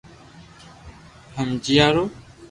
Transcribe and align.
ھمجيا 1.35 1.87
رو 1.95 2.03